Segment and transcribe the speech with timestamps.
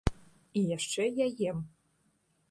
[0.61, 1.59] І яшчэ я ем.